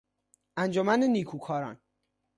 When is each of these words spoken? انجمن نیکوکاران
انجمن 0.57 0.99
نیکوکاران 1.03 1.77